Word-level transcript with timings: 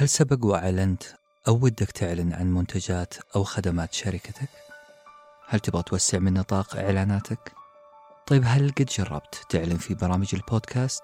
هل 0.00 0.08
سبق 0.08 0.44
وأعلنت 0.44 1.02
أو 1.48 1.54
ودك 1.54 1.90
تعلن 1.90 2.32
عن 2.32 2.54
منتجات 2.54 3.14
أو 3.36 3.44
خدمات 3.44 3.92
شركتك؟ 3.92 4.48
هل 5.48 5.60
تبغى 5.60 5.82
توسع 5.82 6.18
من 6.18 6.34
نطاق 6.34 6.76
إعلاناتك؟ 6.76 7.52
طيب 8.26 8.42
هل 8.46 8.70
قد 8.70 8.84
جربت 8.84 9.42
تعلن 9.48 9.76
في 9.76 9.94
برامج 9.94 10.34
البودكاست؟ 10.34 11.02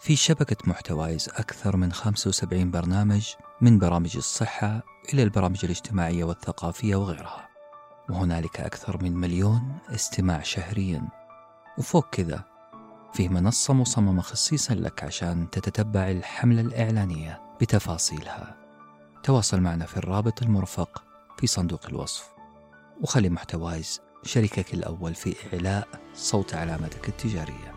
في 0.00 0.16
شبكة 0.16 0.56
محتوايز 0.64 1.28
أكثر 1.28 1.76
من 1.76 1.92
75 1.92 2.70
برنامج 2.70 3.34
من 3.60 3.78
برامج 3.78 4.16
الصحة 4.16 4.82
إلى 5.14 5.22
البرامج 5.22 5.64
الاجتماعية 5.64 6.24
والثقافية 6.24 6.96
وغيرها 6.96 7.48
وهنالك 8.10 8.60
أكثر 8.60 9.02
من 9.02 9.16
مليون 9.16 9.78
استماع 9.94 10.42
شهريا 10.42 11.08
وفوق 11.78 12.10
كذا 12.10 12.44
فيه 13.12 13.28
منصة 13.28 13.74
مصممة 13.74 14.22
خصيصا 14.22 14.74
لك 14.74 15.04
عشان 15.04 15.50
تتتبع 15.50 16.10
الحملة 16.10 16.60
الإعلانية 16.60 17.49
بتفاصيلها. 17.60 18.56
تواصل 19.22 19.60
معنا 19.60 19.86
في 19.86 19.96
الرابط 19.96 20.42
المرفق 20.42 21.04
في 21.38 21.46
صندوق 21.46 21.86
الوصف. 21.86 22.28
وخلي 23.00 23.28
محتوايز 23.28 24.00
شريكك 24.22 24.74
الأول 24.74 25.14
في 25.14 25.34
إعلاء 25.52 25.88
صوت 26.14 26.54
علامتك 26.54 27.08
التجارية. 27.08 27.74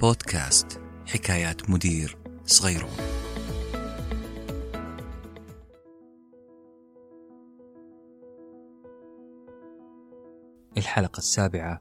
بودكاست 0.00 0.80
حكايات 1.06 1.70
مدير 1.70 2.18
صغيرون. 2.46 2.96
الحلقة 10.76 11.18
السابعة 11.18 11.80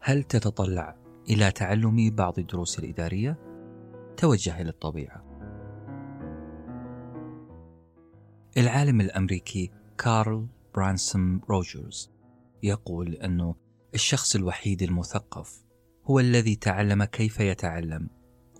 هل 0.00 0.22
تتطلع 0.22 0.96
إلى 1.30 1.50
تعلم 1.50 2.10
بعض 2.10 2.38
الدروس 2.38 2.78
الإدارية؟ 2.78 3.45
توجه 4.16 4.60
إلى 4.60 4.70
الطبيعة. 4.70 5.24
العالم 8.56 9.00
الأمريكي 9.00 9.70
كارل 9.98 10.46
برانسون 10.74 11.40
روجرز 11.50 12.10
يقول 12.62 13.14
أنه 13.14 13.54
الشخص 13.94 14.36
الوحيد 14.36 14.82
المثقف 14.82 15.64
هو 16.04 16.20
الذي 16.20 16.56
تعلم 16.56 17.04
كيف 17.04 17.40
يتعلم 17.40 18.08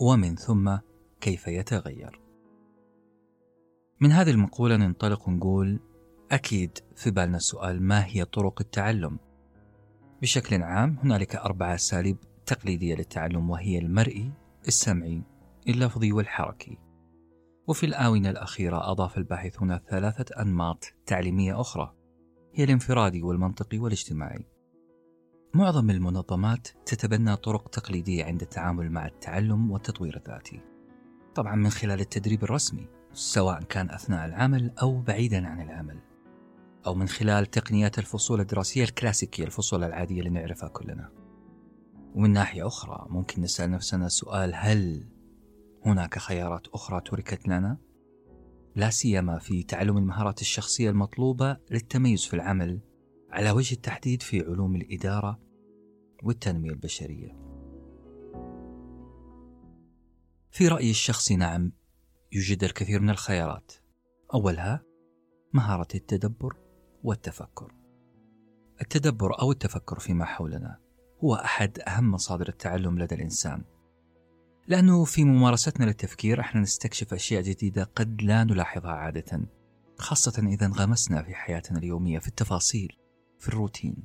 ومن 0.00 0.36
ثم 0.36 0.76
كيف 1.20 1.48
يتغير. 1.48 2.20
من 4.00 4.12
هذه 4.12 4.30
المقولة 4.30 4.76
ننطلق 4.76 5.28
ونقول 5.28 5.80
أكيد 6.32 6.78
في 6.96 7.10
بالنا 7.10 7.38
سؤال 7.38 7.82
ما 7.82 8.06
هي 8.06 8.24
طرق 8.24 8.60
التعلم؟ 8.60 9.18
بشكل 10.22 10.62
عام 10.62 10.98
هنالك 11.02 11.36
أربع 11.36 11.74
أساليب 11.74 12.16
تقليدية 12.46 12.94
للتعلم 12.94 13.50
وهي 13.50 13.78
المرئي، 13.78 14.32
السمعي، 14.68 15.22
اللفظي 15.68 16.12
والحركي. 16.12 16.78
وفي 17.66 17.86
الآونة 17.86 18.30
الأخيرة 18.30 18.90
أضاف 18.90 19.18
الباحثون 19.18 19.78
ثلاثة 19.78 20.42
أنماط 20.42 20.84
تعليمية 21.06 21.60
أخرى 21.60 21.94
هي 22.54 22.64
الانفرادي 22.64 23.22
والمنطقي 23.22 23.78
والاجتماعي. 23.78 24.46
معظم 25.54 25.90
المنظمات 25.90 26.68
تتبنى 26.86 27.36
طرق 27.36 27.68
تقليدية 27.68 28.24
عند 28.24 28.42
التعامل 28.42 28.90
مع 28.90 29.06
التعلم 29.06 29.70
والتطوير 29.70 30.16
الذاتي. 30.16 30.60
طبعا 31.34 31.56
من 31.56 31.70
خلال 31.70 32.00
التدريب 32.00 32.44
الرسمي 32.44 32.88
سواء 33.12 33.62
كان 33.62 33.90
أثناء 33.90 34.26
العمل 34.26 34.72
أو 34.82 35.00
بعيدا 35.00 35.46
عن 35.46 35.60
العمل. 35.60 35.98
أو 36.86 36.94
من 36.94 37.08
خلال 37.08 37.46
تقنيات 37.46 37.98
الفصول 37.98 38.40
الدراسية 38.40 38.84
الكلاسيكية 38.84 39.44
الفصول 39.44 39.84
العادية 39.84 40.18
اللي 40.18 40.30
نعرفها 40.30 40.68
كلنا 40.68 41.10
ومن 42.14 42.32
ناحية 42.32 42.66
أخرى 42.66 43.06
ممكن 43.08 43.42
نسأل 43.42 43.70
نفسنا 43.70 44.08
سؤال 44.08 44.54
هل 44.54 45.06
هناك 45.86 46.18
خيارات 46.18 46.68
أخرى 46.68 47.00
تركت 47.00 47.48
لنا؟ 47.48 47.78
لا 48.76 48.90
سيما 48.90 49.38
في 49.38 49.62
تعلم 49.62 49.98
المهارات 49.98 50.40
الشخصية 50.40 50.90
المطلوبة 50.90 51.56
للتميز 51.70 52.24
في 52.24 52.34
العمل 52.34 52.80
على 53.30 53.50
وجه 53.50 53.74
التحديد 53.74 54.22
في 54.22 54.40
علوم 54.40 54.76
الإدارة 54.76 55.40
والتنمية 56.22 56.70
البشرية. 56.70 57.46
في 60.50 60.68
رأيي 60.68 60.90
الشخصي 60.90 61.36
نعم 61.36 61.72
يوجد 62.32 62.64
الكثير 62.64 63.00
من 63.00 63.10
الخيارات. 63.10 63.72
أولها 64.34 64.82
مهارة 65.52 65.88
التدبر 65.94 66.56
والتفكر. 67.02 67.74
التدبر 68.80 69.40
أو 69.40 69.52
التفكر 69.52 69.98
فيما 69.98 70.24
حولنا 70.24 70.78
هو 71.24 71.34
أحد 71.34 71.78
أهم 71.78 72.10
مصادر 72.10 72.48
التعلم 72.48 72.98
لدى 72.98 73.14
الإنسان. 73.14 73.75
لأنه 74.68 75.04
في 75.04 75.24
ممارستنا 75.24 75.84
للتفكير 75.84 76.40
إحنا 76.40 76.60
نستكشف 76.60 77.14
أشياء 77.14 77.42
جديدة 77.42 77.84
قد 77.84 78.22
لا 78.22 78.44
نلاحظها 78.44 78.90
عادة، 78.90 79.40
خاصة 79.98 80.46
إذا 80.46 80.66
انغمسنا 80.66 81.22
في 81.22 81.34
حياتنا 81.34 81.78
اليومية 81.78 82.18
في 82.18 82.28
التفاصيل، 82.28 82.96
في 83.38 83.48
الروتين. 83.48 83.96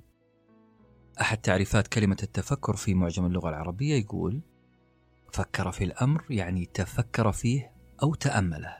أحد 1.21 1.37
تعريفات 1.37 1.87
كلمة 1.87 2.17
التفكر 2.23 2.75
في 2.75 2.93
معجم 2.93 3.25
اللغة 3.25 3.49
العربية 3.49 3.95
يقول: 3.95 4.41
فكر 5.33 5.71
في 5.71 5.83
الأمر 5.83 6.25
يعني 6.29 6.65
تفكر 6.65 7.31
فيه 7.31 7.71
أو 8.03 8.13
تأمله. 8.13 8.77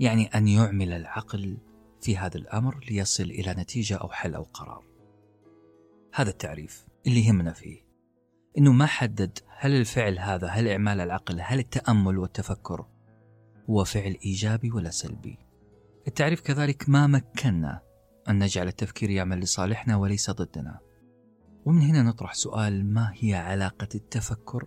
يعني 0.00 0.26
أن 0.26 0.48
يعمل 0.48 0.92
العقل 0.92 1.58
في 2.00 2.16
هذا 2.16 2.36
الأمر 2.36 2.84
ليصل 2.90 3.24
إلى 3.24 3.54
نتيجة 3.54 3.96
أو 3.96 4.08
حل 4.08 4.34
أو 4.34 4.42
قرار. 4.42 4.84
هذا 6.14 6.30
التعريف 6.30 6.86
اللي 7.06 7.26
يهمنا 7.26 7.52
فيه 7.52 7.87
إنه 8.58 8.72
ما 8.72 8.86
حدد 8.86 9.38
هل 9.56 9.74
الفعل 9.74 10.18
هذا 10.18 10.48
هل 10.48 10.68
إعمال 10.68 11.00
العقل 11.00 11.40
هل 11.40 11.58
التأمل 11.58 12.18
والتفكر 12.18 12.86
هو 13.70 13.84
فعل 13.84 14.16
إيجابي 14.24 14.70
ولا 14.70 14.90
سلبي. 14.90 15.38
التعريف 16.08 16.40
كذلك 16.40 16.88
ما 16.88 17.06
مكنا 17.06 17.82
أن 18.28 18.38
نجعل 18.38 18.68
التفكير 18.68 19.10
يعمل 19.10 19.40
لصالحنا 19.40 19.96
وليس 19.96 20.30
ضدنا. 20.30 20.78
ومن 21.64 21.82
هنا 21.82 22.02
نطرح 22.02 22.34
سؤال 22.34 22.94
ما 22.94 23.12
هي 23.14 23.34
علاقة 23.34 23.88
التفكر 23.94 24.66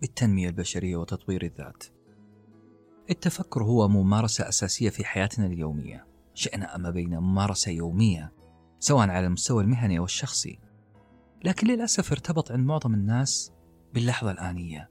بالتنمية 0.00 0.48
البشرية 0.48 0.96
وتطوير 0.96 1.44
الذات؟ 1.44 1.84
التفكر 3.10 3.64
هو 3.64 3.88
ممارسة 3.88 4.48
أساسية 4.48 4.90
في 4.90 5.04
حياتنا 5.04 5.46
اليومية 5.46 6.06
شئنا 6.34 6.76
أما 6.76 6.90
بين 6.90 7.18
ممارسة 7.18 7.72
يومية 7.72 8.32
سواء 8.78 9.10
على 9.10 9.26
المستوى 9.26 9.62
المهني 9.64 9.98
أو 9.98 10.04
الشخصي 10.04 10.58
لكن 11.44 11.66
للأسف 11.66 12.12
ارتبط 12.12 12.52
عند 12.52 12.66
معظم 12.66 12.94
الناس 12.94 13.52
باللحظة 13.94 14.30
الآنية. 14.30 14.90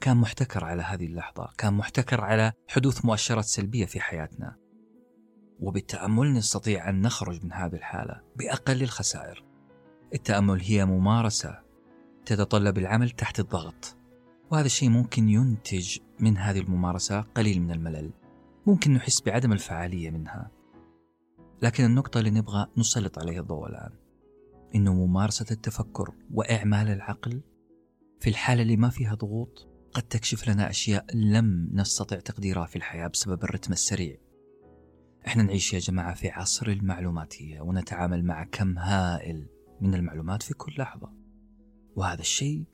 كان 0.00 0.16
محتكر 0.16 0.64
على 0.64 0.82
هذه 0.82 1.06
اللحظة 1.06 1.52
كان 1.58 1.74
محتكر 1.74 2.20
على 2.20 2.52
حدوث 2.68 3.04
مؤشرات 3.04 3.44
سلبية 3.44 3.86
في 3.86 4.00
حياتنا. 4.00 4.56
وبالتأمل 5.60 6.32
نستطيع 6.32 6.88
أن 6.88 7.02
نخرج 7.02 7.44
من 7.44 7.52
هذه 7.52 7.74
الحالة 7.74 8.20
بأقل 8.36 8.82
الخسائر. 8.82 9.44
التأمل 10.14 10.60
هي 10.60 10.84
ممارسة 10.84 11.58
تتطلب 12.24 12.78
العمل 12.78 13.10
تحت 13.10 13.40
الضغط. 13.40 13.96
وهذا 14.50 14.66
الشيء 14.66 14.88
ممكن 14.88 15.28
ينتج 15.28 15.98
من 16.20 16.38
هذه 16.38 16.60
الممارسة 16.60 17.20
قليل 17.20 17.62
من 17.62 17.70
الملل. 17.70 18.12
ممكن 18.66 18.94
نحس 18.94 19.20
بعدم 19.20 19.52
الفعالية 19.52 20.10
منها. 20.10 20.50
لكن 21.62 21.84
النقطة 21.84 22.18
اللي 22.18 22.30
نبغى 22.30 22.66
نسلط 22.76 23.18
عليها 23.18 23.40
الضوء 23.40 23.68
الآن. 23.68 23.97
إنه 24.74 24.94
ممارسة 24.94 25.46
التفكر 25.50 26.14
وإعمال 26.34 26.88
العقل. 26.88 27.42
في 28.20 28.30
الحالة 28.30 28.62
اللي 28.62 28.76
ما 28.76 28.88
فيها 28.88 29.14
ضغوط 29.14 29.68
قد 29.92 30.02
تكشف 30.02 30.48
لنا 30.48 30.70
أشياء 30.70 31.06
لم 31.14 31.70
نستطع 31.72 32.20
تقديرها 32.20 32.66
في 32.66 32.76
الحياة 32.76 33.06
بسبب 33.06 33.44
الرتم 33.44 33.72
السريع. 33.72 34.16
إحنا 35.26 35.42
نعيش 35.42 35.74
يا 35.74 35.78
جماعة 35.78 36.14
في 36.14 36.28
عصر 36.28 36.66
المعلوماتية 36.66 37.60
ونتعامل 37.60 38.24
مع 38.24 38.44
كم 38.44 38.78
هائل 38.78 39.46
من 39.80 39.94
المعلومات 39.94 40.42
في 40.42 40.54
كل 40.54 40.72
لحظة. 40.78 41.12
وهذا 41.96 42.20
الشيء 42.20 42.64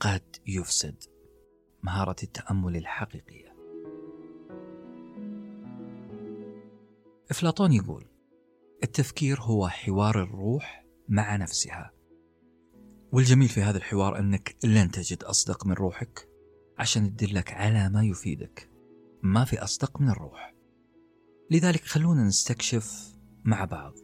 قد 0.00 0.36
يفسد 0.46 0.96
مهارة 1.82 2.16
التأمل 2.22 2.76
الحقيقية. 2.76 3.56
أفلاطون 7.30 7.72
يقول: 7.72 8.04
التفكير 8.82 9.40
هو 9.40 9.68
حوار 9.68 10.22
الروح 10.22 10.86
مع 11.10 11.36
نفسها. 11.36 11.90
والجميل 13.12 13.48
في 13.48 13.62
هذا 13.62 13.78
الحوار 13.78 14.18
أنك 14.18 14.56
لن 14.64 14.90
تجد 14.90 15.22
أصدق 15.22 15.66
من 15.66 15.72
روحك 15.72 16.28
عشان 16.78 17.16
تدلك 17.16 17.52
على 17.52 17.88
ما 17.88 18.04
يفيدك. 18.04 18.70
ما 19.22 19.44
في 19.44 19.64
أصدق 19.64 20.00
من 20.00 20.08
الروح. 20.08 20.54
لذلك 21.50 21.84
خلونا 21.84 22.24
نستكشف 22.24 23.14
مع 23.44 23.64
بعض 23.64 23.94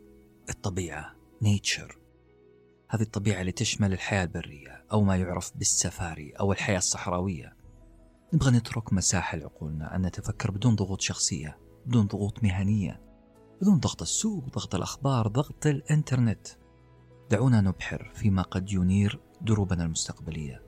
الطبيعة 0.48 1.16
نيتشر 1.42 1.98
هذه 2.88 3.02
الطبيعة 3.02 3.40
اللي 3.40 3.52
تشمل 3.52 3.92
الحياة 3.92 4.22
البرية 4.22 4.84
أو 4.92 5.02
ما 5.02 5.16
يعرف 5.16 5.56
بالسفاري 5.56 6.30
أو 6.30 6.52
الحياة 6.52 6.78
الصحراوية 6.78 7.56
نبغى 8.34 8.50
نترك 8.50 8.92
مساحة 8.92 9.38
لعقولنا 9.38 9.96
أن 9.96 10.06
نتفكر 10.06 10.50
بدون 10.50 10.74
ضغوط 10.74 11.00
شخصية 11.00 11.58
بدون 11.86 12.06
ضغوط 12.06 12.42
مهنية 12.42 13.02
بدون 13.62 13.78
ضغط 13.78 14.02
السوق 14.02 14.44
ضغط 14.44 14.74
الأخبار 14.74 15.28
ضغط 15.28 15.66
الإنترنت 15.66 16.48
دعونا 17.30 17.60
نبحر 17.60 18.10
فيما 18.14 18.42
قد 18.42 18.72
ينير 18.72 19.20
دروبنا 19.40 19.84
المستقبلية 19.84 20.62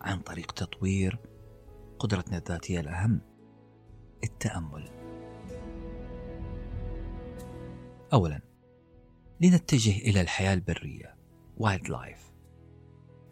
عن 0.00 0.20
طريق 0.20 0.52
تطوير 0.52 1.18
قدرتنا 1.98 2.38
الذاتية 2.38 2.80
الأهم 2.80 3.20
التأمل. 4.24 4.90
أولا 8.12 8.40
لنتجه 9.40 9.98
إلى 9.98 10.20
الحياة 10.20 10.54
البرية 10.54 11.16
wildlife 11.56 12.32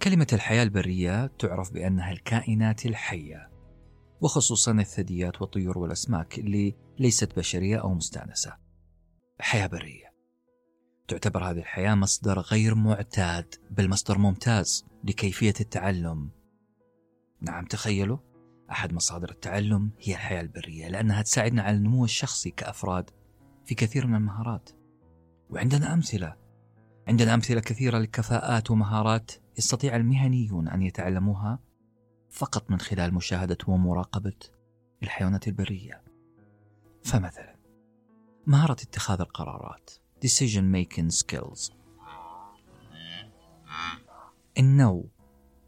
كلمة 0.03 0.27
الحياة 0.33 0.63
البرية 0.63 1.27
تعرف 1.27 1.73
بأنها 1.73 2.13
الكائنات 2.13 2.87
الحية 2.87 3.51
وخصوصا 4.21 4.73
الثدييات 4.73 5.43
والطيور 5.43 5.79
والأسماك 5.79 6.39
اللي 6.39 6.77
ليست 6.99 7.39
بشرية 7.39 7.77
أو 7.77 7.95
مستأنسة. 7.95 8.57
حياة 9.41 9.67
برية. 9.67 10.12
تعتبر 11.09 11.45
هذه 11.45 11.59
الحياة 11.59 11.95
مصدر 11.95 12.39
غير 12.39 12.75
معتاد 12.75 13.55
بل 13.71 13.89
مصدر 13.89 14.19
ممتاز 14.19 14.85
لكيفية 15.05 15.55
التعلم. 15.61 16.31
نعم 17.41 17.65
تخيلوا 17.65 18.19
أحد 18.71 18.93
مصادر 18.93 19.31
التعلم 19.31 19.91
هي 20.01 20.13
الحياة 20.15 20.41
البرية 20.41 20.89
لأنها 20.89 21.23
تساعدنا 21.23 21.63
على 21.63 21.77
النمو 21.77 22.05
الشخصي 22.05 22.51
كأفراد 22.51 23.11
في 23.65 23.75
كثير 23.75 24.07
من 24.07 24.15
المهارات. 24.15 24.71
وعندنا 25.51 25.95
أمثلة. 25.95 26.37
عندنا 27.09 27.35
أمثلة 27.35 27.61
كثيرة 27.61 27.99
لكفاءات 27.99 28.71
ومهارات 28.71 29.33
يستطيع 29.59 29.97
المهنيون 29.97 30.69
أن 30.69 30.83
يتعلموها 30.83 31.59
فقط 32.31 32.71
من 32.71 32.81
خلال 32.81 33.15
مشاهدة 33.15 33.59
ومراقبة 33.69 34.39
الحيوانات 35.03 35.49
البرية. 35.49 36.03
فمثلا 37.05 37.57
مهارة 38.47 38.73
اتخاذ 38.73 39.21
القرارات. 39.21 39.91
Decision 40.25 40.65
making 40.73 41.11
skills. 41.11 41.73
النو 44.59 45.09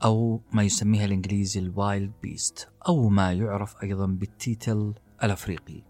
أو 0.05 0.41
ما 0.53 0.63
يسميها 0.63 1.05
الإنجليزي 1.05 1.61
ال 1.61 2.13
wildebeest 2.23 2.69
أو 2.89 3.09
ما 3.09 3.33
يعرف 3.33 3.83
أيضا 3.83 4.07
بالتيتل 4.07 4.95
الأفريقي. 5.23 5.83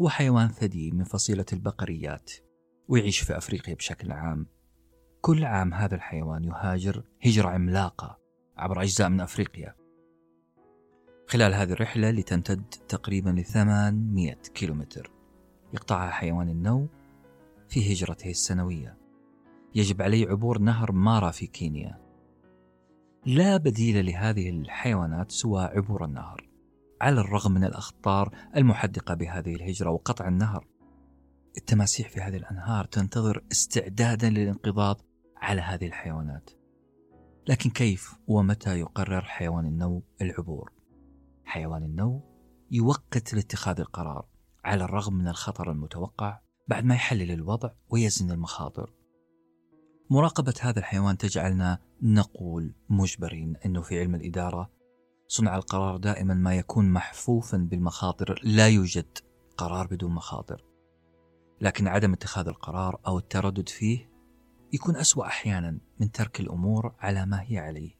هو 0.00 0.08
حيوان 0.08 0.48
ثدي 0.48 0.90
من 0.90 1.04
فصيلة 1.04 1.44
البقريات 1.52 2.32
ويعيش 2.88 3.20
في 3.20 3.36
أفريقيا 3.36 3.74
بشكل 3.74 4.12
عام. 4.12 4.46
كل 5.20 5.44
عام 5.44 5.74
هذا 5.74 5.94
الحيوان 5.94 6.44
يهاجر 6.44 7.04
هجرة 7.24 7.48
عملاقة 7.48 8.18
عبر 8.56 8.82
أجزاء 8.82 9.08
من 9.08 9.20
أفريقيا. 9.20 9.74
خلال 11.26 11.54
هذه 11.54 11.72
الرحلة 11.72 12.10
اللي 12.10 12.22
تمتد 12.22 12.64
تقريبا 12.88 13.30
ل 13.30 13.44
800 13.44 14.34
كيلومتر. 14.34 15.10
يقطعها 15.74 16.10
حيوان 16.10 16.48
النو 16.48 16.88
في 17.72 17.92
هجرته 17.92 18.30
السنوية. 18.30 18.98
يجب 19.74 20.02
عليه 20.02 20.28
عبور 20.28 20.58
نهر 20.58 20.92
مارا 20.92 21.30
في 21.30 21.46
كينيا. 21.46 22.00
لا 23.26 23.56
بديل 23.56 24.06
لهذه 24.06 24.50
الحيوانات 24.50 25.30
سوى 25.30 25.62
عبور 25.64 26.04
النهر 26.04 26.48
على 27.00 27.20
الرغم 27.20 27.52
من 27.52 27.64
الأخطار 27.64 28.36
المحدقة 28.56 29.14
بهذه 29.14 29.54
الهجرة 29.54 29.90
وقطع 29.90 30.28
النهر. 30.28 30.66
التماسيح 31.56 32.08
في 32.08 32.20
هذه 32.20 32.36
الأنهار 32.36 32.84
تنتظر 32.84 33.44
استعدادا 33.52 34.30
للانقضاض 34.30 35.00
على 35.36 35.60
هذه 35.60 35.86
الحيوانات. 35.86 36.50
لكن 37.48 37.70
كيف 37.70 38.14
ومتى 38.26 38.80
يقرر 38.80 39.22
حيوان 39.22 39.66
النو 39.66 40.02
العبور؟ 40.22 40.72
حيوان 41.44 41.82
النو 41.82 42.22
يوقت 42.70 43.34
لاتخاذ 43.34 43.80
القرار 43.80 44.26
على 44.64 44.84
الرغم 44.84 45.14
من 45.14 45.28
الخطر 45.28 45.70
المتوقع 45.70 46.40
بعد 46.72 46.84
ما 46.84 46.94
يحلل 46.94 47.30
الوضع 47.30 47.70
ويزن 47.90 48.30
المخاطر. 48.30 48.92
مراقبة 50.10 50.54
هذا 50.60 50.78
الحيوان 50.78 51.18
تجعلنا 51.18 51.78
نقول 52.02 52.74
مجبرين 52.88 53.56
أنه 53.66 53.82
في 53.82 54.00
علم 54.00 54.14
الإدارة 54.14 54.70
صنع 55.28 55.56
القرار 55.56 55.96
دائما 55.96 56.34
ما 56.34 56.54
يكون 56.56 56.92
محفوفا 56.92 57.58
بالمخاطر 57.58 58.40
لا 58.44 58.68
يوجد 58.68 59.18
قرار 59.56 59.86
بدون 59.86 60.14
مخاطر. 60.14 60.64
لكن 61.60 61.88
عدم 61.88 62.12
اتخاذ 62.12 62.48
القرار 62.48 63.00
أو 63.06 63.18
التردد 63.18 63.68
فيه 63.68 64.10
يكون 64.72 64.96
أسوأ 64.96 65.26
أحيانا 65.26 65.78
من 66.00 66.12
ترك 66.12 66.40
الأمور 66.40 66.94
على 66.98 67.26
ما 67.26 67.42
هي 67.42 67.58
عليه. 67.58 67.94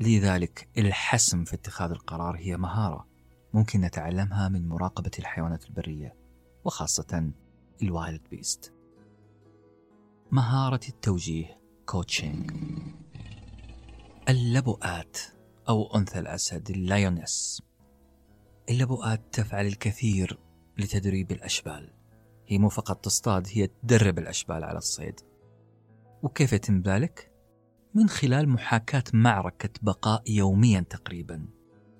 لذلك 0.00 0.68
الحسم 0.78 1.44
في 1.44 1.54
اتخاذ 1.54 1.90
القرار 1.90 2.36
هي 2.36 2.56
مهارة 2.56 3.06
ممكن 3.54 3.80
نتعلمها 3.80 4.48
من 4.48 4.68
مراقبة 4.68 5.10
الحيوانات 5.18 5.66
البرية 5.66 6.16
وخاصة 6.64 7.32
ال 7.82 8.22
wildebeest. 8.30 8.72
مهارة 10.30 10.80
التوجيه 10.88 11.60
coaching 11.86 12.50
اللبؤات 14.28 15.18
أو 15.68 15.96
أنثى 15.96 16.18
الأسد 16.18 16.70
ال 16.70 16.81
lioness 16.81 17.62
اللبؤات 18.70 19.22
تفعل 19.32 19.66
الكثير 19.66 20.38
لتدريب 20.78 21.32
الأشبال. 21.32 21.92
هي 22.46 22.58
مو 22.58 22.68
فقط 22.68 23.04
تصطاد 23.04 23.46
هي 23.52 23.66
تدرب 23.66 24.18
الأشبال 24.18 24.64
على 24.64 24.78
الصيد. 24.78 25.20
وكيف 26.22 26.52
يتم 26.52 26.80
ذلك؟ 26.80 27.32
من 27.94 28.08
خلال 28.08 28.48
محاكاة 28.48 29.04
معركة 29.12 29.70
بقاء 29.82 30.22
يوميا 30.30 30.80
تقريبا. 30.80 31.48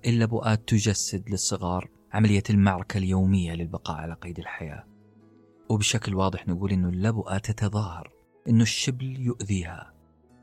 اللبؤات 0.06 0.69
تجسد 0.69 1.31
للصغار 1.31 1.90
عملية 2.12 2.43
المعركة 2.50 2.99
اليومية 2.99 3.52
للبقاء 3.52 3.96
على 3.96 4.14
قيد 4.14 4.38
الحياة. 4.38 4.95
وبشكل 5.69 6.15
واضح 6.15 6.49
نقول 6.49 6.73
أن 6.73 6.85
اللبؤة 6.85 7.39
تتظاهر 7.39 8.13
أن 8.49 8.61
الشبل 8.61 9.21
يؤذيها 9.21 9.93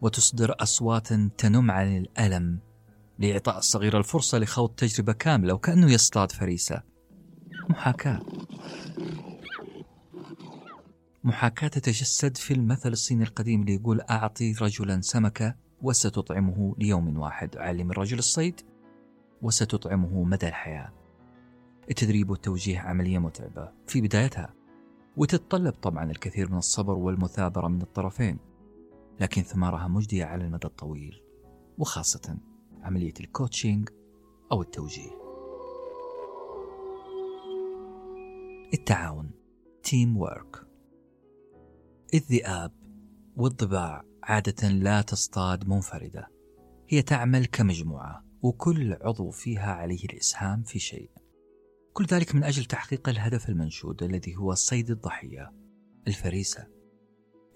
وتصدر 0.01 0.55
أصوات 0.59 1.13
تنم 1.13 1.71
عن 1.71 1.97
الألم 1.97 2.59
لإعطاء 3.19 3.57
الصغير 3.57 3.97
الفرصة 3.97 4.37
لخوض 4.37 4.69
تجربة 4.69 5.13
كاملة 5.13 5.53
وكأنه 5.53 5.91
يصطاد 5.91 6.31
فريسة. 6.31 6.81
محاكاة. 7.69 8.21
محاكاة 11.23 11.67
تتجسد 11.67 12.37
في 12.37 12.53
المثل 12.53 12.91
الصيني 12.91 13.23
القديم 13.23 13.61
اللي 13.61 13.73
يقول 13.73 14.01
أعطي 14.01 14.53
رجلا 14.61 15.01
سمكة 15.01 15.55
وستطعمه 15.81 16.75
ليوم 16.77 17.17
واحد. 17.17 17.57
علم 17.57 17.91
الرجل 17.91 18.19
الصيد 18.19 18.61
وستطعمه 19.41 20.23
مدى 20.23 20.47
الحياة. 20.47 20.91
التدريب 21.89 22.29
والتوجيه 22.29 22.79
عملية 22.79 23.19
متعبة. 23.19 23.71
في 23.87 24.01
بدايتها 24.01 24.53
وتتطلب 25.17 25.73
طبعا 25.73 26.11
الكثير 26.11 26.51
من 26.51 26.57
الصبر 26.57 26.93
والمثابرة 26.93 27.67
من 27.67 27.81
الطرفين 27.81 28.37
لكن 29.19 29.41
ثمارها 29.41 29.87
مجدية 29.87 30.25
على 30.25 30.45
المدى 30.45 30.67
الطويل 30.67 31.23
وخاصة 31.77 32.37
عملية 32.81 33.13
ال 33.19 33.27
coaching 33.27 33.89
أو 34.51 34.61
التوجيه. 34.61 35.11
التعاون 38.73 39.31
teamwork 39.83 40.67
الذئاب 42.13 42.71
والضباع 43.35 44.03
عادة 44.23 44.69
لا 44.69 45.01
تصطاد 45.01 45.67
منفردة 45.67 46.27
هي 46.87 47.01
تعمل 47.01 47.45
كمجموعة 47.45 48.23
وكل 48.41 48.93
عضو 48.93 49.29
فيها 49.29 49.73
عليه 49.73 50.05
الإسهام 50.05 50.63
في 50.63 50.79
شيء. 50.79 51.09
كل 51.93 52.05
ذلك 52.05 52.35
من 52.35 52.43
أجل 52.43 52.65
تحقيق 52.65 53.09
الهدف 53.09 53.49
المنشود 53.49 54.03
الذي 54.03 54.35
هو 54.35 54.53
صيد 54.53 54.89
الضحية 54.91 55.53
الفريسة. 56.07 56.67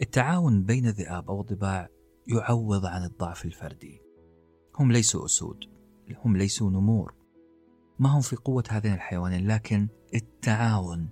التعاون 0.01 0.63
بين 0.63 0.87
الذئاب 0.87 1.29
أو 1.29 1.41
الضباع 1.41 1.89
يعوض 2.27 2.85
عن 2.85 3.03
الضعف 3.03 3.45
الفردي. 3.45 4.01
هم 4.79 4.91
ليسوا 4.91 5.25
أسود 5.25 5.57
هم 6.25 6.37
ليسوا 6.37 6.69
نمور. 6.69 7.13
ما 7.99 8.09
هم 8.09 8.21
في 8.21 8.35
قوة 8.35 8.63
هذين 8.69 8.93
الحيوانين 8.93 9.47
لكن 9.47 9.87
التعاون 10.13 11.09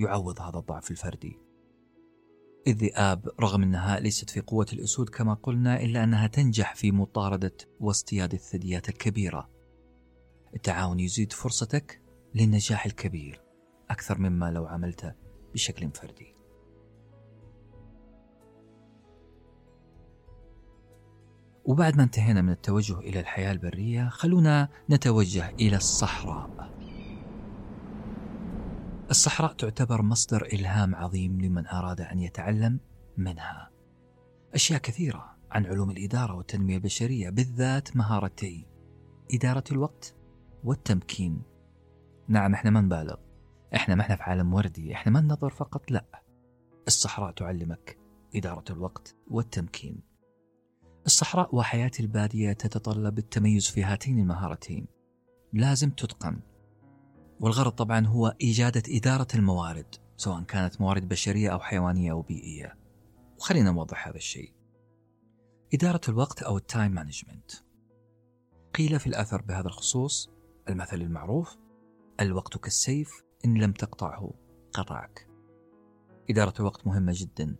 يعوض 0.00 0.40
هذا 0.40 0.58
الضعف 0.58 0.90
الفردي. 0.90 1.38
الذئاب 2.66 3.28
رغم 3.40 3.62
أنها 3.62 4.00
ليست 4.00 4.30
في 4.30 4.40
قوة 4.40 4.66
الأسود 4.72 5.08
كما 5.08 5.34
قلنا 5.34 5.82
إلا 5.82 6.04
أنها 6.04 6.26
تنجح 6.26 6.74
في 6.74 6.92
مطاردة 6.92 7.56
واصطياد 7.80 8.32
الثدييات 8.32 8.88
الكبيرة. 8.88 9.50
التعاون 10.54 11.00
يزيد 11.00 11.32
فرصتك 11.32 12.05
للنجاح 12.36 12.86
الكبير 12.86 13.40
أكثر 13.90 14.18
مما 14.18 14.50
لو 14.50 14.66
عملت 14.66 15.16
بشكل 15.54 15.90
فردي. 15.90 16.34
وبعد 21.64 21.96
ما 21.96 22.02
انتهينا 22.02 22.42
من 22.42 22.50
التوجه 22.50 22.98
إلى 22.98 23.20
الحياة 23.20 23.52
البرية 23.52 24.08
خلونا 24.08 24.68
نتوجه 24.90 25.50
إلى 25.50 25.76
الصحراء. 25.76 26.70
الصحراء 29.10 29.52
تعتبر 29.52 30.02
مصدر 30.02 30.46
إلهام 30.46 30.94
عظيم 30.94 31.40
لمن 31.40 31.66
أراد 31.66 32.00
أن 32.00 32.18
يتعلم 32.18 32.80
منها. 33.16 33.70
أشياء 34.54 34.80
كثيرة 34.80 35.36
عن 35.50 35.66
علوم 35.66 35.90
الإدارة 35.90 36.34
والتنمية 36.34 36.76
البشرية 36.76 37.30
بالذات 37.30 37.96
مهارتي 37.96 38.66
إدارة 39.34 39.64
الوقت 39.72 40.14
والتمكين 40.64 41.55
نعم 42.28 42.54
إحنا 42.54 42.70
ما 42.70 42.80
نبالغ. 42.80 43.16
إحنا 43.74 43.94
ما 43.94 44.02
إحنا 44.02 44.16
في 44.16 44.22
عالم 44.22 44.54
وردي 44.54 44.94
إحنا 44.94 45.12
ما 45.12 45.20
ننظر 45.20 45.50
فقط 45.50 45.90
لا. 45.90 46.04
الصحراء 46.86 47.30
تعلمك 47.30 47.98
إدارة 48.34 48.64
الوقت 48.70 49.16
والتمكين. 49.30 50.00
الصحراء 51.06 51.56
وحياة 51.56 51.90
البادية 52.00 52.52
تتطلب 52.52 53.18
التميز 53.18 53.68
في 53.68 53.84
هاتين 53.84 54.18
المهارتين. 54.18 54.86
لازم 55.52 55.90
تتقن. 55.90 56.40
والغرض 57.40 57.72
طبعا 57.72 58.06
هو 58.06 58.36
إجادة 58.42 58.82
إدارة 58.88 59.28
الموارد 59.34 59.94
سواء 60.16 60.42
كانت 60.42 60.80
موارد 60.80 61.08
بشرية 61.08 61.52
أو 61.52 61.58
حيوانية 61.58 62.12
أو 62.12 62.22
بيئية. 62.22 62.78
وخلينا 63.38 63.70
نوضح 63.70 64.08
هذا 64.08 64.16
الشيء. 64.16 64.52
إدارة 65.74 66.00
الوقت 66.08 66.42
أو 66.42 66.56
ال 66.56 66.63
time 66.63 66.92
management 66.92 67.50
قيل 68.74 69.00
في 69.00 69.06
الأثر 69.06 69.42
بهذا 69.42 69.66
الخصوص 69.66 70.30
المثل 70.68 71.00
المعروف 71.00 71.56
الوقت 72.20 72.58
كالسيف 72.58 73.22
إن 73.44 73.58
لم 73.58 73.72
تقطعه 73.72 74.34
قطعك 74.72 75.28
إدارة 76.30 76.54
الوقت 76.60 76.86
مهمة 76.86 77.12
جدا 77.16 77.56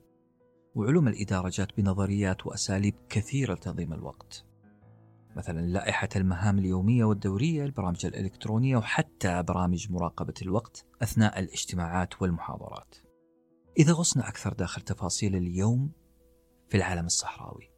وعلوم 0.75 1.08
الإدارة 1.08 1.48
جاءت 1.48 1.76
بنظريات 1.76 2.46
وأساليب 2.46 2.94
كثيرة 3.08 3.54
لتنظيم 3.54 3.92
الوقت. 3.92 4.44
مثلا 5.36 5.60
لائحة 5.60 6.08
المهام 6.16 6.58
اليومية 6.58 7.04
والدورية 7.04 7.64
البرامج 7.64 8.06
الإلكترونية 8.06 8.76
وحتى 8.76 9.42
برامج 9.42 9.92
مراقبة 9.92 10.34
الوقت 10.42 10.86
أثناء 11.02 11.38
الاجتماعات 11.38 12.22
والمحاضرات. 12.22 12.96
إذا 13.78 13.92
غصنا 13.92 14.28
أكثر 14.28 14.52
داخل 14.52 14.82
تفاصيل 14.82 15.36
اليوم 15.36 15.90
في 16.68 16.76
العالم 16.76 17.06
الصحراوي 17.06 17.70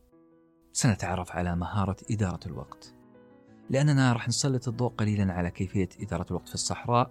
سنتعرف 0.72 1.32
على 1.32 1.56
مهارة 1.56 1.96
إدارة 2.10 2.46
الوقت. 2.46 2.97
لأننا 3.70 4.12
راح 4.12 4.28
نسلط 4.28 4.68
الضوء 4.68 4.88
قليلا 4.88 5.32
على 5.32 5.50
كيفية 5.50 5.88
إدارة 6.00 6.26
الوقت 6.30 6.48
في 6.48 6.54
الصحراء 6.54 7.10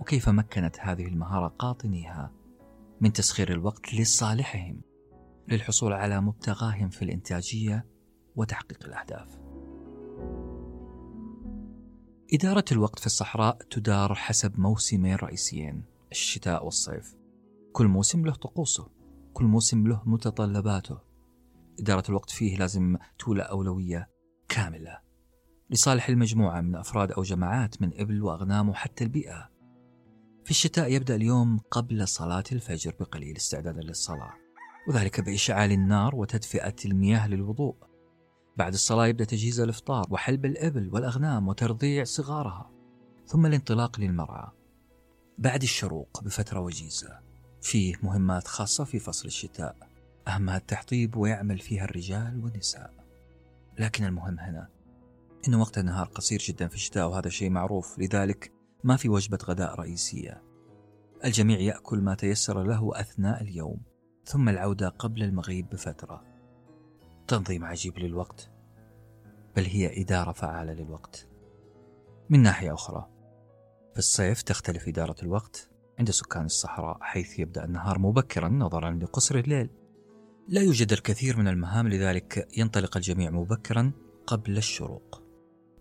وكيف 0.00 0.28
مكنت 0.28 0.76
هذه 0.80 1.06
المهارة 1.06 1.48
قاطنيها 1.48 2.32
من 3.00 3.12
تسخير 3.12 3.52
الوقت 3.52 3.94
لصالحهم 3.94 4.80
للحصول 5.48 5.92
على 5.92 6.20
مبتغاهم 6.20 6.88
في 6.88 7.02
الإنتاجية 7.02 7.86
وتحقيق 8.36 8.84
الأهداف. 8.84 9.38
إدارة 12.32 12.64
الوقت 12.72 12.98
في 12.98 13.06
الصحراء 13.06 13.58
تدار 13.70 14.14
حسب 14.14 14.60
موسمين 14.60 15.16
رئيسيين 15.16 15.84
الشتاء 16.12 16.64
والصيف. 16.64 17.16
كل 17.72 17.86
موسم 17.86 18.26
له 18.26 18.34
طقوسه، 18.34 18.88
كل 19.32 19.44
موسم 19.44 19.86
له 19.86 20.02
متطلباته. 20.06 20.98
إدارة 21.80 22.04
الوقت 22.08 22.30
فيه 22.30 22.56
لازم 22.56 22.96
تولى 23.18 23.42
أولوية 23.42 24.10
كاملة 24.48 25.05
لصالح 25.70 26.08
المجموعة 26.08 26.60
من 26.60 26.76
أفراد 26.76 27.12
أو 27.12 27.22
جماعات 27.22 27.82
من 27.82 28.00
إبل 28.00 28.22
وأغنام 28.22 28.68
وحتى 28.68 29.04
البيئة. 29.04 29.50
في 30.44 30.50
الشتاء 30.50 30.92
يبدأ 30.92 31.14
اليوم 31.14 31.60
قبل 31.70 32.08
صلاة 32.08 32.44
الفجر 32.52 32.94
بقليل 33.00 33.36
استعدادا 33.36 33.80
للصلاة 33.80 34.32
وذلك 34.88 35.20
بإشعال 35.20 35.72
النار 35.72 36.16
وتدفئة 36.16 36.74
المياه 36.84 37.28
للوضوء. 37.28 37.76
بعد 38.56 38.72
الصلاة 38.72 39.06
يبدأ 39.06 39.24
تجهيز 39.24 39.60
الإفطار 39.60 40.06
وحلب 40.10 40.44
الإبل 40.44 40.90
والأغنام 40.92 41.48
وترضيع 41.48 42.04
صغارها 42.04 42.70
ثم 43.26 43.46
الانطلاق 43.46 44.00
للمرعى. 44.00 44.50
بعد 45.38 45.62
الشروق 45.62 46.22
بفترة 46.24 46.60
وجيزة 46.60 47.18
فيه 47.62 47.94
مهمات 48.02 48.48
خاصة 48.48 48.84
في 48.84 48.98
فصل 48.98 49.26
الشتاء 49.26 49.76
أهمها 50.28 50.56
التحطيب 50.56 51.16
ويعمل 51.16 51.58
فيها 51.58 51.84
الرجال 51.84 52.40
والنساء. 52.44 52.94
لكن 53.78 54.04
المهم 54.04 54.40
هنا 54.40 54.75
إن 55.48 55.54
وقت 55.54 55.78
النهار 55.78 56.06
قصير 56.06 56.38
جدا 56.38 56.68
في 56.68 56.74
الشتاء 56.74 57.08
وهذا 57.08 57.28
شيء 57.28 57.50
معروف 57.50 57.98
لذلك 57.98 58.52
ما 58.84 58.96
في 58.96 59.08
وجبة 59.08 59.38
غداء 59.44 59.74
رئيسية. 59.74 60.42
الجميع 61.24 61.58
يأكل 61.58 62.00
ما 62.00 62.14
تيسر 62.14 62.62
له 62.62 63.00
أثناء 63.00 63.42
اليوم 63.42 63.80
ثم 64.24 64.48
العودة 64.48 64.88
قبل 64.88 65.22
المغيب 65.22 65.68
بفترة. 65.68 66.24
تنظيم 67.28 67.64
عجيب 67.64 67.98
للوقت 67.98 68.50
بل 69.56 69.64
هي 69.64 70.02
إدارة 70.02 70.32
فعالة 70.32 70.72
للوقت. 70.72 71.28
من 72.30 72.42
ناحية 72.42 72.74
أخرى 72.74 73.08
في 73.92 73.98
الصيف 73.98 74.42
تختلف 74.42 74.88
إدارة 74.88 75.16
الوقت 75.22 75.70
عند 75.98 76.10
سكان 76.10 76.44
الصحراء 76.44 76.98
حيث 77.00 77.38
يبدأ 77.38 77.64
النهار 77.64 77.98
مبكرا 77.98 78.48
نظرا 78.48 78.90
لقصر 78.90 79.34
الليل. 79.38 79.70
لا 80.48 80.60
يوجد 80.60 80.92
الكثير 80.92 81.36
من 81.36 81.48
المهام 81.48 81.88
لذلك 81.88 82.48
ينطلق 82.56 82.96
الجميع 82.96 83.30
مبكرا 83.30 83.92
قبل 84.26 84.56
الشروق. 84.56 85.25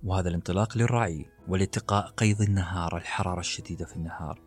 وهذا 0.03 0.29
الانطلاق 0.29 0.77
للرعي 0.77 1.25
ولاتقاء 1.47 2.07
قيض 2.07 2.41
النهار 2.41 2.97
الحرارة 2.97 3.39
الشديدة 3.39 3.85
في 3.85 3.95
النهار. 3.95 4.41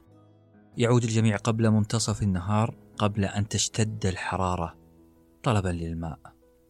يعود 0.76 1.04
الجميع 1.04 1.36
قبل 1.36 1.70
منتصف 1.70 2.22
النهار 2.22 2.74
قبل 2.98 3.24
أن 3.24 3.48
تشتد 3.48 4.06
الحرارة. 4.06 4.76
طلبا 5.42 5.68
للماء 5.68 6.18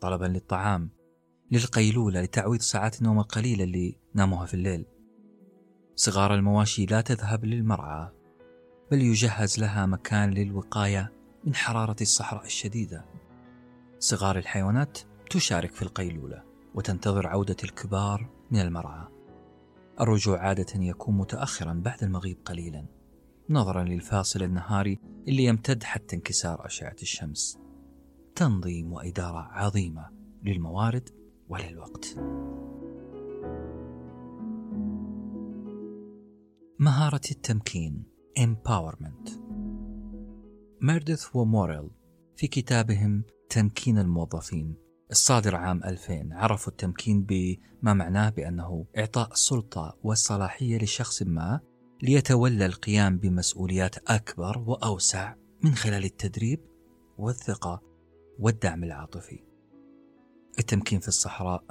طلبا 0.00 0.26
للطعام 0.26 0.90
للقيلولة 1.50 2.20
لتعويض 2.20 2.61
ساعات 2.61 2.99
النوم 2.99 3.18
القليلة 3.18 3.64
اللي 3.64 3.99
ناموها 4.14 4.47
في 4.47 4.54
الليل. 4.54 4.87
صغار 5.97 6.35
المواشي 6.35 6.87
لا 6.87 7.00
تذهب 7.00 7.44
للمرعى 7.44 8.11
بل 8.90 9.02
يجهز 9.02 9.58
لها 9.58 9.87
مكان 9.87 10.30
للوقاية 10.30 11.12
من 11.44 11.54
حرارة 11.54 11.97
الصحراء 12.00 12.44
الشديدة. 12.44 13.04
صغار 13.99 14.38
الحيوانات 14.38 14.99
تشارك 15.30 15.75
في 15.75 15.82
القيلولة 15.82 16.42
وتنتظر 16.75 17.26
عودة 17.26 17.56
الكبار 17.64 18.38
من 18.50 18.61
المرعى. 18.61 19.09
الرجوع 20.00 20.38
عادة 20.38 20.67
يكون 20.75 21.19
متأخرا 21.19 21.73
بعد 21.85 22.02
المغيب 22.02 22.38
قليلا. 22.45 22.87
نظرا 23.50 23.85
للفاصل 23.85 24.43
النهاري 24.43 24.99
اللي 25.28 25.45
يمتد 25.45 25.83
حتى 25.83 26.17
انكسار 26.17 26.67
أشعة 26.67 26.97
الشمس. 27.02 27.59
تنظيم 28.35 28.93
وإدارة 28.93 29.38
عظيمة 29.38 30.11
للموارد 30.43 31.09
وللوقت. 31.49 32.17
مهارة 36.78 37.31
التمكين 37.31 38.05
Empowerment. 38.38 39.31
ميردث 40.83 41.37
وموريل 41.37 41.90
في 42.37 42.47
كتابهم 42.47 43.25
تمكين 43.49 43.99
الموظفين. 43.99 44.88
الصادر 45.10 45.56
عام 45.56 45.84
2000 45.84 46.28
عرفوا 46.32 46.72
التمكين 46.72 47.22
بما 47.22 47.94
معناه 47.94 48.30
بأنه 48.30 48.86
إعطاء 48.98 49.32
السلطة 49.32 49.96
والصلاحية 50.02 50.78
لشخص 50.78 51.22
ما 51.22 51.60
ليتولى 52.02 52.66
القيام 52.66 53.18
بمسؤوليات 53.18 54.10
أكبر 54.10 54.58
وأوسع 54.58 55.34
من 55.64 55.74
خلال 55.74 56.04
التدريب 56.04 56.60
والثقة 57.18 57.82
والدعم 58.38 58.84
العاطفي. 58.84 59.44
التمكين 60.58 61.00
في 61.00 61.08
الصحراء 61.08 61.64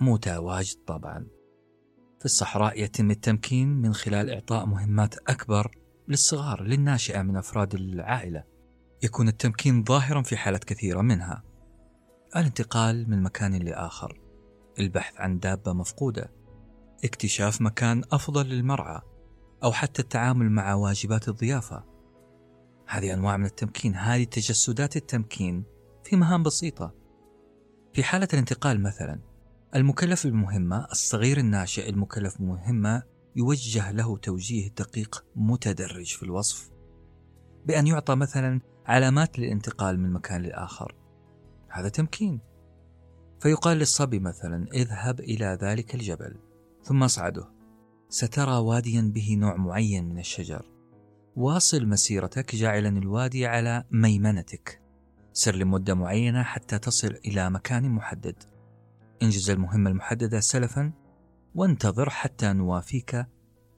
متواجد 0.00 0.76
طبعا. 0.86 1.26
في 2.18 2.24
الصحراء 2.24 2.82
يتم 2.82 3.10
التمكين 3.10 3.68
من 3.68 3.94
خلال 3.94 4.30
إعطاء 4.30 4.66
مهمات 4.66 5.14
أكبر 5.28 5.70
للصغار 6.08 6.62
للناشئة 6.62 7.22
من 7.22 7.36
أفراد 7.36 7.74
العائلة. 7.74 8.44
يكون 9.02 9.28
التمكين 9.28 9.84
ظاهرا 9.84 10.22
في 10.22 10.36
حالات 10.36 10.64
كثيرة 10.64 11.00
منها 11.00 11.51
الانتقال 12.36 13.10
من 13.10 13.22
مكان 13.22 13.54
لآخر. 13.54 14.20
البحث 14.78 15.20
عن 15.20 15.38
دابة 15.38 15.72
مفقودة. 15.72 16.32
اكتشاف 17.04 17.60
مكان 17.60 18.02
أفضل 18.12 18.46
للمرعى 18.46 19.00
أو 19.64 19.72
حتى 19.72 20.02
التعامل 20.02 20.50
مع 20.50 20.74
واجبات 20.74 21.28
الضيافة. 21.28 21.84
هذه 22.88 23.14
أنواع 23.14 23.36
من 23.36 23.44
التمكين. 23.44 23.94
هذه 23.94 24.24
تجسدات 24.24 24.96
التمكين 24.96 25.64
في 26.04 26.16
مهام 26.16 26.42
بسيطة. 26.42 26.94
في 27.92 28.04
حالة 28.04 28.28
الانتقال 28.32 28.82
مثلا 28.82 29.20
المكلف 29.74 30.26
بمهمة 30.26 30.86
الصغير 30.92 31.38
الناشئ 31.38 31.88
المكلف 31.88 32.38
بمهمة 32.38 33.02
يوجه 33.36 33.90
له 33.90 34.16
توجيه 34.16 34.68
دقيق 34.68 35.24
متدرج 35.36 36.14
في 36.16 36.22
الوصف 36.22 36.70
بأن 37.66 37.86
يعطى 37.86 38.14
مثلا 38.14 38.60
علامات 38.86 39.38
للانتقال 39.38 40.00
من 40.00 40.12
مكان 40.12 40.42
لآخر. 40.42 41.01
هذا 41.72 41.88
تمكين. 41.88 42.40
فيقال 43.40 43.76
للصبي 43.76 44.18
مثلا 44.18 44.66
اذهب 44.74 45.20
إلى 45.20 45.58
ذلك 45.62 45.94
الجبل 45.94 46.36
ثم 46.82 47.02
اصعده 47.02 47.48
سترى 48.08 48.56
واديا 48.56 49.12
به 49.14 49.36
نوع 49.38 49.56
معين 49.56 50.08
من 50.08 50.18
الشجر. 50.18 50.70
واصل 51.36 51.86
مسيرتك 51.86 52.56
جاعلا 52.56 52.88
الوادي 52.88 53.46
على 53.46 53.84
ميمنتك. 53.90 54.82
سر 55.32 55.54
لمدة 55.54 55.94
معينة 55.94 56.42
حتى 56.42 56.78
تصل 56.78 57.18
إلى 57.26 57.50
مكان 57.50 57.90
محدد. 57.90 58.36
انجز 59.22 59.50
المهمة 59.50 59.90
المحددة 59.90 60.40
سلفا 60.40 60.92
وانتظر 61.54 62.10
حتى 62.10 62.52
نوافيك 62.52 63.26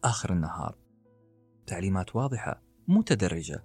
آخر 0.04 0.32
النهار. 0.32 0.76
تعليمات 1.66 2.16
واضحة 2.16 2.62
متدرجة. 2.88 3.64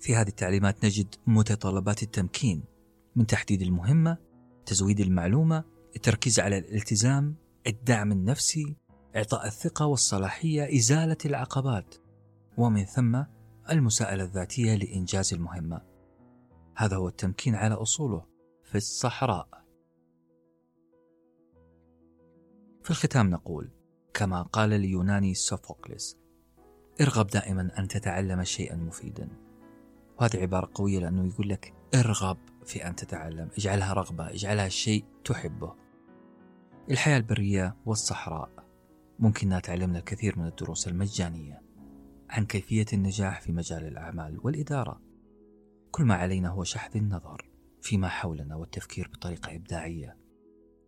في 0.00 0.16
هذه 0.16 0.28
التعليمات 0.28 0.84
نجد 0.84 1.14
متطلبات 1.26 2.02
التمكين. 2.02 2.77
من 3.18 3.26
تحديد 3.26 3.62
المهمة 3.62 4.18
تزويد 4.66 5.00
المعلومة 5.00 5.64
التركيز 5.96 6.40
على 6.40 6.58
الالتزام 6.58 7.36
الدعم 7.66 8.12
النفسي 8.12 8.76
إعطاء 9.16 9.46
الثقة 9.46 9.86
والصلاحية 9.86 10.78
إزالة 10.78 11.16
العقبات 11.24 11.94
ومن 12.58 12.84
ثم 12.84 13.22
المساءلة 13.70 14.24
الذاتية 14.24 14.74
لإنجاز 14.74 15.34
المهمة. 15.34 15.82
هذا 16.76 16.96
هو 16.96 17.08
التمكين 17.08 17.54
على 17.54 17.74
أصوله 17.74 18.26
في 18.64 18.74
الصحراء. 18.74 19.48
في 22.82 22.90
الختام 22.90 23.30
نقول 23.30 23.70
كما 24.14 24.42
قال 24.42 24.72
اليوناني 24.72 25.34
سوفوكليس 25.34 26.18
ارغب 27.00 27.26
دائما 27.26 27.78
أن 27.78 27.88
تتعلم 27.88 28.44
شيئا 28.44 28.76
مفيدا. 28.76 29.28
وهذه 30.20 30.36
عبارة 30.36 30.70
قوية 30.74 30.98
لأنه 30.98 31.26
يقول 31.26 31.48
لك 31.48 31.74
ارغب. 31.94 32.38
في 32.68 32.88
أن 32.88 32.96
تتعلم. 32.96 33.48
اجعلها 33.58 33.92
رغبة 33.92 34.30
اجعلها 34.30 34.68
شيء 34.68 35.04
تحبه. 35.24 35.74
الحياة 36.90 37.16
البرية 37.16 37.76
والصحراء. 37.86 38.50
ممكن 39.18 39.46
أنها 39.46 39.60
تعلمنا 39.60 39.98
الكثير 39.98 40.38
من 40.38 40.46
الدروس 40.46 40.88
المجانية 40.88 41.62
عن 42.30 42.46
كيفية 42.46 42.86
النجاح 42.92 43.40
في 43.40 43.52
مجال 43.52 43.84
الأعمال 43.86 44.40
والإدارة. 44.42 45.00
كل 45.90 46.04
ما 46.04 46.14
علينا 46.14 46.48
هو 46.48 46.64
شحذ 46.64 46.96
النظر 46.96 47.48
فيما 47.82 48.08
حولنا 48.08 48.56
والتفكير 48.56 49.10
بطريقة 49.14 49.54
إبداعية. 49.54 50.16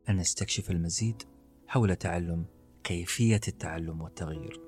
أن 0.09 0.17
نستكشف 0.17 0.71
المزيد 0.71 1.23
حول 1.67 1.97
تعلم 1.97 2.45
كيفية 2.85 3.41
التعلم 3.49 4.01
والتغيير. 4.01 4.61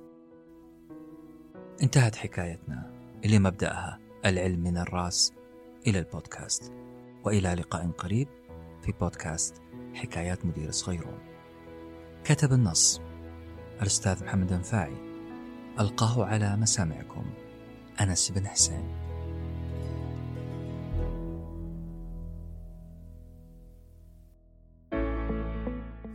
انتهت 1.83 2.17
حكايتنا. 2.17 2.93
اللي 3.25 3.39
مبدأها. 3.39 3.99
العلم 4.25 4.61
من 4.61 4.77
الرأس 4.77 5.33
إلى 5.87 5.99
البودكاست. 5.99 6.73
وإلى 7.25 7.55
لقاء 7.55 7.91
قريب 7.91 8.29
في 8.83 8.93
بودكاست 9.01 9.63
حكايات 9.95 10.47
مدير 10.47 10.71
صغيرون. 10.71 11.19
كتب 12.25 12.53
النص 12.53 13.01
الأستاذ 13.83 14.25
محمد 14.25 14.53
أنفاعي. 14.53 14.97
ألقاه 15.81 16.25
على 16.25 16.57
مسامعكم. 16.57 17.25
أنس 18.01 18.31
بن 18.31 18.47
حسين. 18.47 18.89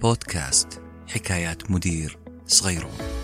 بودكاست 0.01 0.81
حكايات 1.07 1.71
مدير 1.71 2.19
صغيرون. 2.47 3.16